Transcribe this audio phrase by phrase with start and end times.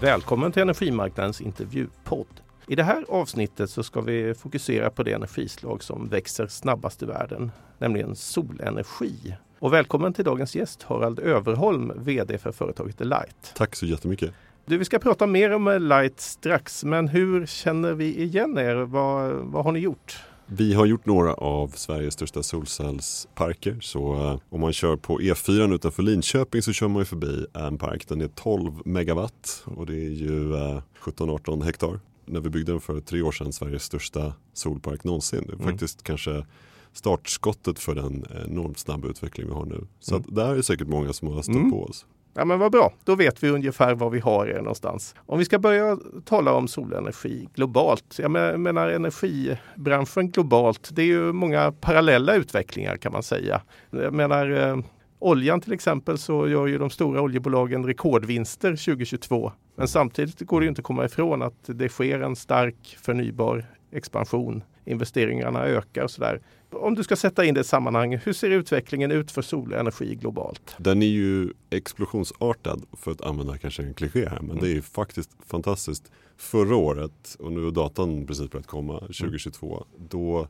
[0.00, 2.26] Välkommen till Energimarknadens intervjupodd.
[2.66, 7.06] I det här avsnittet så ska vi fokusera på det energislag som växer snabbast i
[7.06, 9.36] världen, nämligen solenergi.
[9.58, 13.52] Och välkommen till dagens gäst Harald Överholm, VD för företaget Light.
[13.54, 14.32] Tack så jättemycket.
[14.66, 18.74] Du, vi ska prata mer om Light strax, men hur känner vi igen er?
[18.74, 20.18] Vad, vad har ni gjort?
[20.46, 23.78] Vi har gjort några av Sveriges största solcellsparker.
[23.80, 27.78] Så uh, om man kör på E4 utanför Linköping så kör man ju förbi en
[27.78, 28.08] park.
[28.08, 32.00] Den är 12 megawatt och det är ju uh, 17-18 hektar.
[32.24, 35.44] När vi byggde den för tre år sedan, Sveriges största solpark någonsin.
[35.46, 35.66] Det är mm.
[35.66, 36.46] faktiskt kanske
[36.92, 39.86] startskottet för den enormt snabba utveckling vi har nu.
[40.00, 40.26] Så mm.
[40.34, 41.70] där är säkert många som har stött mm.
[41.70, 42.06] på oss.
[42.38, 45.14] Ja men vad bra, då vet vi ungefär var vi har er någonstans.
[45.18, 48.18] Om vi ska börja tala om solenergi globalt.
[48.18, 53.60] Jag menar energibranschen globalt, det är ju många parallella utvecklingar kan man säga.
[53.90, 54.78] Jag menar eh,
[55.18, 59.52] oljan till exempel så gör ju de stora oljebolagen rekordvinster 2022.
[59.76, 63.64] Men samtidigt går det inte att komma ifrån att det sker en stark förnybar
[63.96, 64.62] expansion.
[64.84, 66.40] Investeringarna ökar och sådär.
[66.70, 70.76] Om du ska sätta in det i sammanhang, hur ser utvecklingen ut för solenergi globalt?
[70.78, 74.62] Den är ju explosionsartad för att använda kanske en kliché här, men mm.
[74.62, 76.10] det är ju faktiskt fantastiskt.
[76.36, 80.08] Förra året, och nu har datan precis börjat komma, 2022, mm.
[80.10, 80.48] då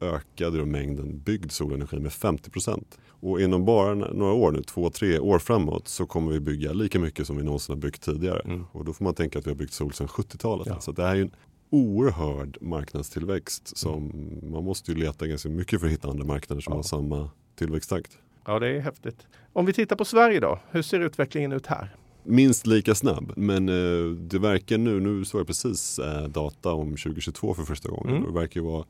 [0.00, 2.98] ökade då mängden byggd solenergi med 50 procent.
[3.08, 6.98] Och inom bara några år nu, två, tre år framåt så kommer vi bygga lika
[6.98, 8.40] mycket som vi någonsin har byggt tidigare.
[8.44, 8.64] Mm.
[8.72, 10.66] Och då får man tänka att vi har byggt sol sedan 70-talet.
[10.66, 10.80] Ja.
[10.80, 11.30] Så det här är en
[11.76, 16.72] oerhörd marknadstillväxt som man måste ju leta ganska mycket för att hitta andra marknader som
[16.72, 16.76] ja.
[16.76, 18.18] har samma tillväxttakt.
[18.46, 19.26] Ja, det är häftigt.
[19.52, 21.96] Om vi tittar på Sverige då, hur ser utvecklingen ut här?
[22.22, 26.88] Minst lika snabb, men eh, det verkar nu, nu såg jag precis eh, data om
[26.88, 28.16] 2022 för första gången.
[28.16, 28.26] Mm.
[28.26, 28.84] Det verkar vara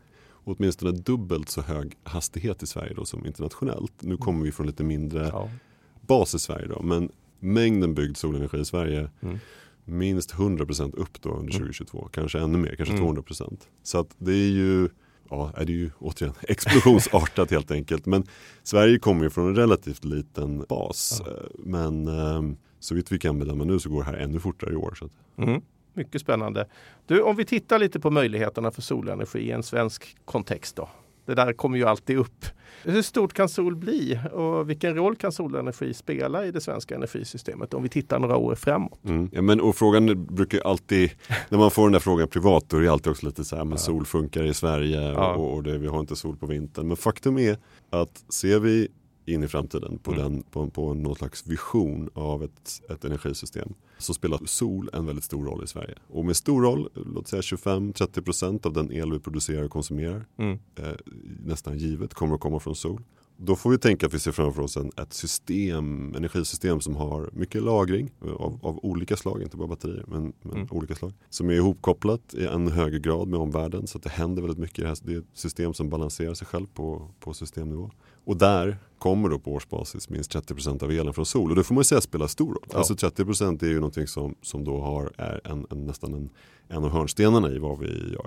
[0.44, 3.92] åtminstone dubbelt så hög hastighet i Sverige då som internationellt.
[4.00, 5.50] Nu kommer vi från lite mindre ja.
[6.00, 9.38] bas i Sverige då, men mängden byggd solenergi i Sverige mm
[9.86, 11.98] minst 100% upp då under 2022.
[11.98, 12.10] Mm.
[12.12, 13.16] Kanske ännu mer, kanske mm.
[13.16, 13.60] 200%.
[13.82, 14.88] Så att det är ju
[15.30, 18.06] ja, är det ju återigen explosionsartat helt enkelt.
[18.06, 18.24] Men
[18.62, 21.22] Sverige kommer ju från en relativt liten bas.
[21.26, 21.32] Ja.
[21.32, 24.72] Eh, men eh, så vitt vi kan bedöma nu så går det här ännu fortare
[24.72, 24.94] i år.
[24.94, 25.08] Så
[25.42, 25.60] mm.
[25.94, 26.68] Mycket spännande.
[27.06, 30.88] Du, om vi tittar lite på möjligheterna för solenergi i en svensk kontext då.
[31.26, 32.44] Det där kommer ju alltid upp.
[32.82, 37.74] Hur stort kan sol bli och vilken roll kan solenergi spela i det svenska energisystemet
[37.74, 39.04] om vi tittar några år framåt?
[39.04, 39.30] Mm.
[39.32, 41.10] Ja, men, och frågan brukar alltid,
[41.48, 43.64] när man får den där frågan privat, då är det alltid också lite så här,
[43.64, 43.78] men ja.
[43.78, 45.34] sol funkar i Sverige ja.
[45.34, 46.88] och, och det, vi har inte sol på vintern.
[46.88, 47.56] Men faktum är
[47.90, 48.88] att ser vi
[49.28, 50.22] in i framtiden på, mm.
[50.22, 55.24] den, på, på någon slags vision av ett, ett energisystem så spelar sol en väldigt
[55.24, 55.94] stor roll i Sverige.
[56.08, 60.58] Och med stor roll, låt säga 25-30% av den el vi producerar och konsumerar mm.
[60.76, 60.92] eh,
[61.44, 63.02] nästan givet kommer att komma från sol.
[63.36, 67.30] Då får vi tänka att vi ser framför oss en, ett system, energisystem som har
[67.32, 70.68] mycket lagring av, av olika slag, inte bara batterier, men, men mm.
[70.70, 71.12] olika slag.
[71.30, 74.76] Som är ihopkopplat i en högre grad med omvärlden så att det händer väldigt mycket.
[74.84, 77.90] Det, här, det är ett system som balanserar sig själv på, på systemnivå.
[78.24, 81.50] Och där kommer då på årsbasis minst 30% av elen från sol.
[81.50, 82.66] Och det får man ju säga spelar stor roll.
[82.72, 82.78] Ja.
[82.78, 86.30] Alltså 30% är ju någonting som, som då har, är en, en, nästan en,
[86.68, 88.26] en av hörnstenarna i vad vi gör.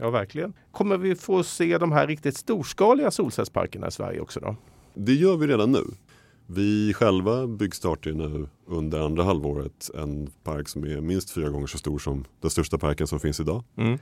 [0.00, 0.52] Ja, verkligen.
[0.70, 4.56] Kommer vi få se de här riktigt storskaliga solcellsparkerna i Sverige också då?
[4.94, 5.84] Det gör vi redan nu.
[6.46, 11.78] Vi själva byggstartar nu under andra halvåret en park som är minst fyra gånger så
[11.78, 13.64] stor som den största parken som finns idag.
[13.76, 13.98] Mm.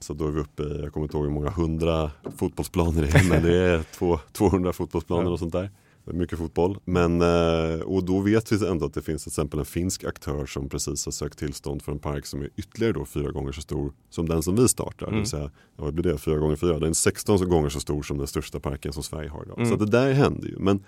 [0.00, 3.08] Så då är vi uppe i, jag kommer inte ihåg hur många hundra fotbollsplaner det
[3.08, 5.70] är, men det är två, 200 fotbollsplaner och sånt där.
[6.12, 6.78] Mycket fotboll.
[6.84, 10.46] Men, eh, och då vet vi ändå att det finns till exempel en finsk aktör
[10.46, 13.60] som precis har sökt tillstånd för en park som är ytterligare då fyra gånger så
[13.60, 15.06] stor som den som vi startar.
[15.06, 15.14] Mm.
[15.14, 16.18] Det vill säga, ja, vad blir det?
[16.18, 16.78] Fyra gånger fyra?
[16.78, 19.58] Den är 16 gånger så stor som den största parken som Sverige har idag.
[19.58, 19.70] Mm.
[19.70, 20.58] Så det där händer ju.
[20.58, 20.84] Men,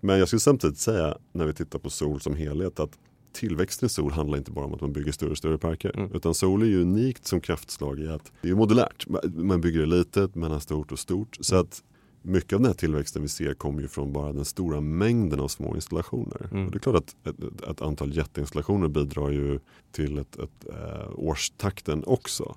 [0.00, 2.98] men jag skulle samtidigt säga när vi tittar på sol som helhet att
[3.34, 5.96] tillväxten i sol handlar inte bara om att man bygger större och större parker.
[5.96, 6.12] Mm.
[6.14, 9.06] Utan sol är ju unikt som kraftslag i att det är modulärt.
[9.34, 11.38] Man bygger det litet, mellan stort och stort.
[11.40, 11.82] Så att
[12.24, 15.48] mycket av den här tillväxten vi ser kommer ju från bara den stora mängden av
[15.48, 16.48] små installationer.
[16.50, 16.66] Mm.
[16.66, 19.60] Och det är klart att ett, ett antal jätteinstallationer bidrar ju
[19.92, 22.56] till ett, ett, äh, årstakten också.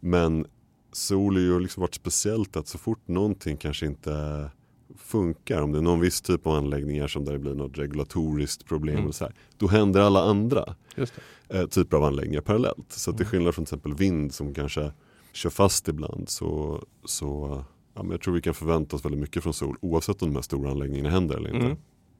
[0.00, 0.46] Men
[0.92, 4.50] sol är ju liksom varit speciellt att så fort någonting kanske inte
[4.96, 8.66] funkar, om det är någon viss typ av anläggningar som där det blir något regulatoriskt
[8.66, 9.08] problem, mm.
[9.08, 10.74] och så här, då händer alla andra
[11.48, 12.92] eh, typer av anläggningar parallellt.
[12.92, 13.16] Så mm.
[13.16, 14.92] till skillnad från till exempel vind som kanske
[15.32, 17.64] kör fast ibland så, så
[17.94, 20.34] ja, men jag tror vi kan förvänta oss väldigt mycket från sol oavsett om de
[20.34, 21.66] här stora anläggningarna händer eller inte.
[21.66, 21.78] Mm.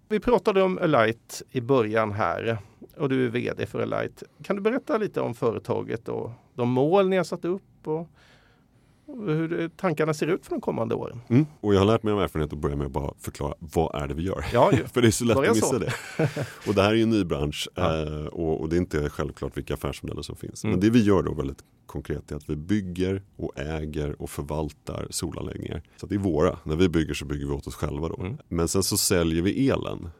[0.09, 2.59] Vi pratade om Alight i början här
[2.97, 4.23] och du är VD för Alight.
[4.43, 8.09] Kan du berätta lite om företaget och de mål ni har satt upp och
[9.19, 11.21] hur tankarna ser ut för de kommande åren.
[11.29, 11.47] Mm.
[11.61, 14.09] Och jag har lärt mig av erfarenhet att börja med att bara förklara vad är
[14.09, 14.45] det vi gör.
[14.53, 15.79] Ja, för det är så lätt att missa så.
[15.79, 15.93] det.
[16.67, 18.03] och det här är ju en ny bransch ja.
[18.03, 20.65] Eh, och, och, det är inte självklart vilka affärsmodeller som finns.
[20.65, 20.73] Mm.
[20.73, 25.07] Men det vi gör då väldigt konkret är att vi bygger och äger och förvaltar
[25.11, 25.83] solanläggningar.
[25.97, 26.59] Så det är våra.
[26.65, 28.21] När vi bygger så bygger vi åt oss själva då.
[28.21, 28.37] Mm.
[28.49, 30.11] Men sen så säljer vi elen.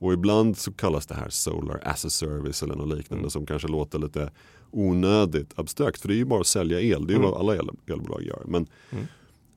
[0.00, 3.30] Och ibland så kallas det här Solar as a service eller något liknande mm.
[3.30, 4.30] som kanske låter lite
[4.70, 6.00] onödigt abstrakt.
[6.00, 7.30] För det är ju bara att sälja el, det är ju mm.
[7.30, 8.42] vad alla el, elbolag gör.
[8.46, 9.04] Men mm.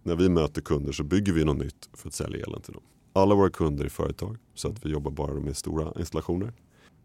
[0.04, 2.84] när vi möter kunder så bygger vi något nytt för att sälja elen till dem.
[3.14, 6.54] Alla våra kunder är företag så att vi jobbar bara med stora installationer.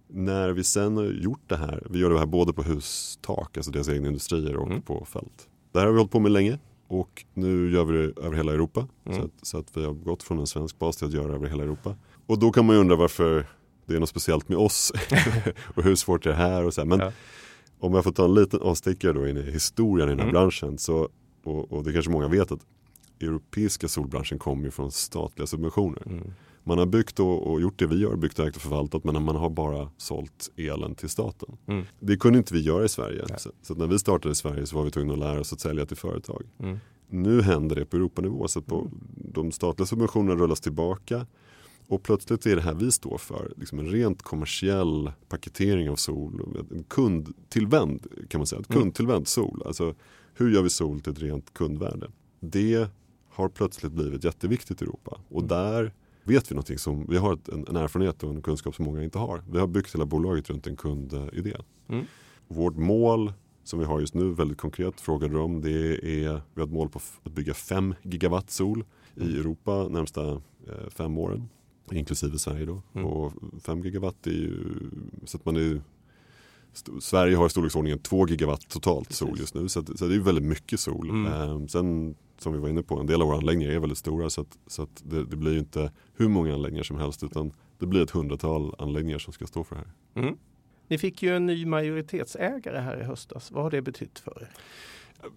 [0.07, 3.73] När vi sen har gjort det här, vi gör det här både på hustak, alltså
[3.73, 4.83] deras egna industrier och mm.
[4.83, 5.49] på fält.
[5.73, 6.59] Det här har vi hållit på med länge
[6.89, 8.89] och nu gör vi det över hela Europa.
[9.05, 9.19] Mm.
[9.19, 11.35] Så, att, så, att, vi har gått från en svensk bas till att göra det
[11.35, 11.97] över hela Europa.
[12.29, 13.47] Och då kan man ju undra varför
[13.87, 14.93] det är något speciellt med oss
[15.75, 16.85] och hur svårt det är här och så.
[16.85, 17.13] Men ja.
[17.79, 20.33] om jag får ta en liten avstickare då in i historien i den här mm.
[20.33, 21.09] branschen så,
[21.45, 22.61] och, och, det kanske många vet att
[23.21, 26.03] europeiska solbranschen kommer ju från statliga subventioner.
[26.07, 26.35] Mm.
[26.65, 29.37] Man har byggt och, och, gjort det vi gör, byggt, ägt och förvaltat men man
[29.37, 31.57] har bara sålt elen till staten.
[31.67, 31.85] Mm.
[32.01, 33.25] Det kunde inte vi göra i Sverige.
[33.39, 35.61] Så, så, när vi startade i Sverige så var vi tvungna att lära oss att
[35.61, 36.43] sälja till företag.
[36.59, 36.79] Mm.
[37.11, 38.91] Nu händer det på Europanivå så att på, mm.
[39.15, 41.27] de statliga subventionerna rullas tillbaka.
[41.89, 46.67] Och plötsligt är det här vi står för liksom en rent kommersiell paketering av sol.
[46.71, 48.83] En kundtillvänd kan man säga, ett mm.
[48.83, 49.63] kundtillvänd sol.
[49.67, 49.95] Alltså
[50.35, 52.11] hur gör vi sol till ett rent kundvärde?
[52.41, 52.89] Det
[53.29, 55.21] har plötsligt blivit jätteviktigt i Europa.
[55.29, 55.49] Och mm.
[55.49, 55.93] där
[56.25, 59.19] vet vi någonting som, vi har en, en, erfarenhet och en kunskap som många inte
[59.19, 59.43] har.
[59.51, 61.57] Vi har byggt hela bolaget runt en kundidé.
[61.89, 62.05] Mm.
[62.49, 63.33] Vårt mål
[63.65, 65.71] som vi har just nu, väldigt konkret, frågade du om, det
[66.25, 68.85] är, vi har ett mål på att bygga 5 gigawatt sol
[69.15, 69.41] i mm.
[69.41, 70.31] Europa närmsta
[70.67, 71.49] eh, fem åren.
[71.93, 72.83] Inklusive Sverige då.
[72.95, 73.07] Mm.
[73.07, 73.33] Och
[73.63, 74.75] 5 gigawatt är ju,
[75.25, 75.81] så att man är
[77.01, 79.19] Sverige har i storleksordningen 2 gigawatt totalt Precis.
[79.19, 79.69] sol just nu.
[79.69, 81.11] Så, att, så det är väldigt mycket sol.
[81.11, 81.27] Mm.
[81.27, 84.31] Eh, sen som vi var inne på, en del av våra anläggningar är väldigt stora
[84.31, 87.53] så att, så att det, det, blir ju inte hur många anläggningar som helst utan
[87.79, 90.23] det blir ett hundratal anläggningar som ska stå för det här.
[90.23, 90.39] Mm.
[90.89, 93.51] Ni fick ju en ny majoritetsägare här i höstas.
[93.51, 94.51] Vad har det betytt för er?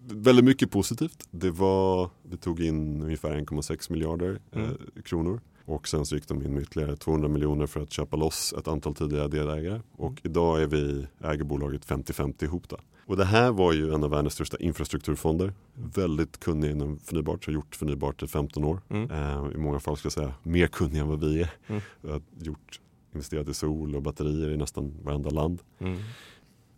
[0.07, 1.27] Väldigt mycket positivt.
[1.31, 4.69] Det var, vi tog in ungefär 1,6 miljarder mm.
[4.69, 5.42] eh, kronor.
[5.71, 8.68] Och sen så gick de in med ytterligare 200 miljoner för att köpa loss ett
[8.68, 9.81] antal tidigare delägare.
[9.91, 10.19] Och mm.
[10.23, 12.69] idag är vi, äger bolaget 50-50 ihop.
[12.69, 12.77] Då.
[13.06, 15.53] Och det här var ju en av världens största infrastrukturfonder.
[15.73, 18.81] Väldigt kunnig inom förnybart, har gjort förnybart i 15 år.
[18.89, 19.12] Mm.
[19.12, 21.50] Eh, I många fall skulle jag säga mer kunnig än vad vi är.
[21.68, 21.81] Mm.
[22.07, 22.79] Har gjort,
[23.13, 25.62] investerat i sol och batterier i nästan varenda land.
[25.79, 25.97] Mm.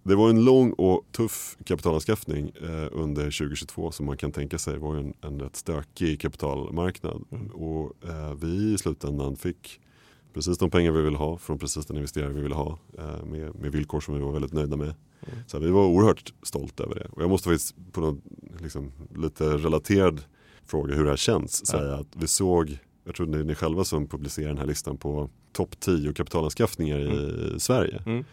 [0.06, 4.78] Det var en lång och tuff kapitalanskaffning eh, under 2022 som man kan tänka sig
[4.78, 7.24] var en, en rätt stökig kapitalmarknad.
[7.32, 7.48] Mm.
[7.48, 9.80] Och eh, vi i slutändan fick
[10.34, 13.56] precis de pengar vi ville ha från precis den investerare vi ville ha eh, med,
[13.56, 14.94] med villkor som vi var väldigt nöjda med.
[15.28, 15.44] Mm.
[15.48, 17.08] Så vi var oerhört stolta över det.
[17.12, 18.22] Och jag måste faktiskt på någon
[18.62, 20.22] liksom, lite relaterad
[20.66, 23.84] fråga hur det här känns säga att vi såg, jag tror det är ni själva
[23.84, 27.56] som publicerar den här listan på topp 10 kapitalanskaffningar mm.
[27.56, 28.26] i Sverige.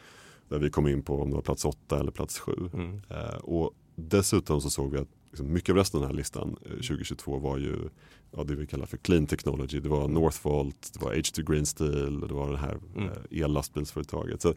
[0.51, 2.53] Där vi kom in på om det var plats 8 eller plats 7.
[2.75, 3.03] Mm.
[3.11, 6.57] Eh, och dessutom så såg vi att liksom, mycket av resten av den här listan
[6.65, 7.77] eh, 2022 var ju
[8.37, 9.81] ja, det vi kallar för clean technology.
[9.81, 13.09] Det var Northvolt, det var H2 Green Steel, det var det här mm.
[13.09, 14.43] eh, ellastbilsföretaget.
[14.43, 14.55] Så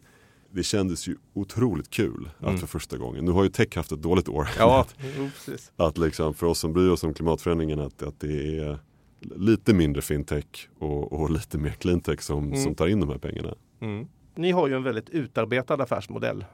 [0.50, 2.54] det kändes ju otroligt kul mm.
[2.54, 4.48] att för första gången, nu har ju tech haft ett dåligt år.
[4.58, 8.78] Ja, att, att liksom för oss som bryr oss om klimatförändringen att, att det är
[9.20, 12.62] lite mindre fintech och, och lite mer cleantech som, mm.
[12.62, 13.54] som tar in de här pengarna.
[13.80, 14.06] Mm.
[14.34, 16.44] Ni har ju en väldigt utarbetad affärsmodell.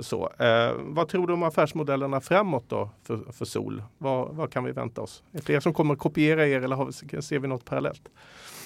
[0.00, 3.82] Så, eh, vad tror du om affärsmodellerna framåt då för, för Sol?
[3.98, 5.22] Vad, vad, kan vi vänta oss?
[5.32, 8.08] Är det fler som kommer kopiera er eller har, ser vi något parallellt?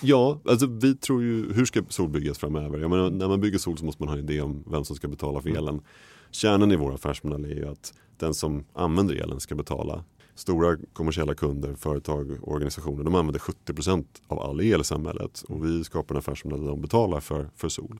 [0.02, 2.78] Ja, alltså vi tror ju, hur ska sol byggas framöver?
[2.78, 4.96] Jag menar, när man bygger sol så måste man ha en idé om vem som
[4.96, 5.62] ska betala för mm.
[5.62, 5.80] elen.
[6.30, 10.04] Kärnan i vår affärsmodell är ju att den som använder elen ska betala.
[10.34, 15.64] Stora kommersiella kunder, företag och organisationer de använder 70% av all el i samhället och
[15.64, 17.98] vi skapar en affärsmodell där de betalar för, för sol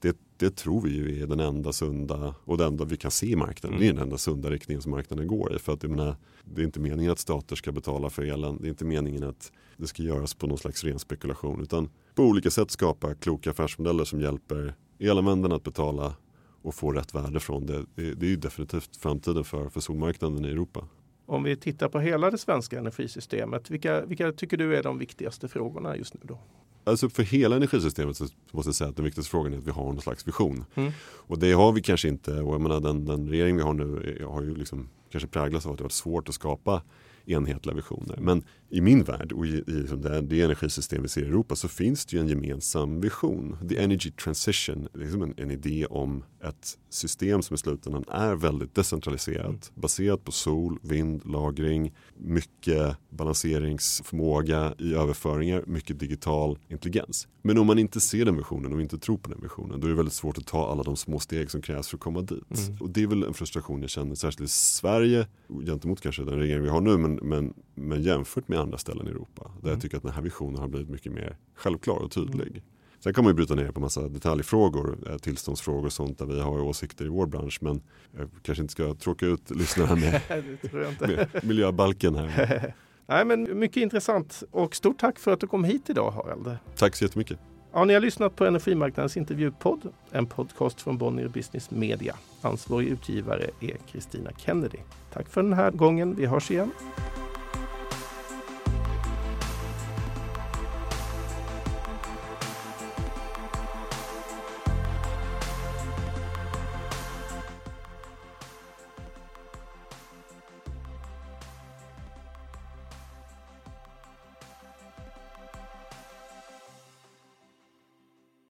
[0.00, 3.26] det, det tror vi ju är den enda sunda och det enda vi kan se
[3.26, 3.78] i marknaden.
[3.78, 3.80] Mm.
[3.80, 5.58] Det är den enda sunda riktningen som marknaden går i.
[5.58, 8.58] För att menar, det är inte meningen att stater ska betala för elen.
[8.60, 11.62] Det är inte meningen att det ska göras på någon slags ren spekulation.
[11.62, 16.14] Utan på olika sätt skapa kloka affärsmodeller som hjälper elanvändarna att betala
[16.62, 17.84] och få rätt värde från det.
[17.94, 20.88] Det, det är ju definitivt framtiden för, för solmarknaden i Europa.
[21.26, 25.48] Om vi tittar på hela det svenska energisystemet, vilka, vilka tycker du är de viktigaste
[25.48, 26.38] frågorna just nu då?
[26.84, 29.70] Alltså för hela energisystemet så måste jag säga att den viktigaste frågan är att vi
[29.70, 30.64] har någon slags vision.
[30.74, 30.92] Mm.
[31.00, 32.40] Och det har vi kanske inte.
[32.40, 35.72] Och jag menar, den, den regering vi har nu har ju liksom kanske präglats av
[35.72, 36.82] att det varit svårt att skapa
[37.30, 38.18] enhetliga visioner.
[38.20, 41.56] Men i min värld och i, i liksom det, det energisystem vi ser i Europa
[41.56, 43.56] så finns det ju en gemensam vision.
[43.68, 48.74] The Energy Transition, liksom en, en idé om ett system som i slutändan är väldigt
[48.74, 49.60] decentraliserat, mm.
[49.74, 57.28] baserat på sol, vind, lagring, mycket balanseringsförmåga i överföringar, mycket digital intelligens.
[57.42, 59.90] Men om man inte ser den visionen och inte tror på den visionen då är
[59.90, 62.68] det väldigt svårt att ta alla de små steg som krävs för att komma dit.
[62.68, 62.76] Mm.
[62.80, 65.26] Och det är väl en frustration jag känner särskilt i Sverige
[65.66, 69.10] gentemot kanske den regering vi har nu men, men, men jämfört med andra ställen i
[69.10, 69.70] Europa där mm.
[69.70, 72.48] jag tycker att den här visionen har blivit mycket mer självklar och tydlig.
[72.48, 72.62] Mm.
[73.00, 76.40] Sen kan man ju bryta ner på massa detaljfrågor, eh, tillståndsfrågor och sånt där vi
[76.40, 77.58] har åsikter i vår bransch.
[77.60, 77.82] Men
[78.16, 80.20] jag kanske inte ska tråka ut lyssnarna med,
[81.00, 82.74] med miljöbalken här.
[83.06, 86.56] Nej, men mycket intressant och stort tack för att du kom hit idag Harald.
[86.76, 87.38] Tack så jättemycket.
[87.72, 92.16] Ja, ni har lyssnat på Energimarknadens intervjupodd, en podcast från Bonnier Business Media.
[92.42, 94.78] Ansvarig utgivare är Kristina Kennedy.
[95.12, 96.14] Tack för den här gången.
[96.16, 96.70] Vi hörs igen.